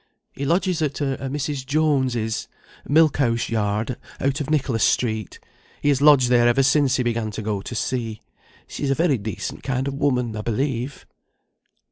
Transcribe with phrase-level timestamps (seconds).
[0.31, 1.63] "He lodges at a Mrs.
[1.63, 2.47] Jones's,
[2.87, 5.39] Milk House Yard, out of Nicholas Street.
[5.79, 8.19] He has lodged there ever since he began to go to sea;
[8.65, 11.05] she is a very decent kind of woman, I believe."